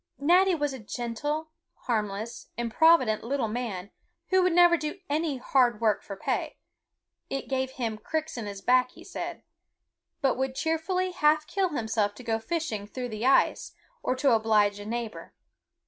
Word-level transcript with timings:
Natty 0.17 0.55
was 0.55 0.73
a 0.73 0.79
gentle, 0.79 1.51
harmless, 1.85 2.47
improvident 2.57 3.23
little 3.23 3.47
man, 3.47 3.91
who 4.29 4.41
would 4.41 4.51
never 4.53 4.75
do 4.75 4.97
any 5.11 5.37
hard 5.37 5.79
work 5.79 6.01
for 6.01 6.15
pay, 6.15 6.57
it 7.29 7.47
gave 7.47 7.73
him 7.73 7.99
cricks 7.99 8.35
in 8.35 8.47
his 8.47 8.61
back, 8.61 8.89
he 8.93 9.03
said, 9.03 9.43
but 10.19 10.37
would 10.37 10.55
cheerfully 10.55 11.11
half 11.11 11.45
kill 11.45 11.69
himself 11.69 12.15
to 12.15 12.23
go 12.23 12.39
fishing 12.39 12.87
through 12.87 13.09
the 13.09 13.27
ice, 13.27 13.73
or 14.01 14.15
to 14.15 14.31
oblige 14.33 14.79
a 14.79 14.87
neighbor. 14.87 15.35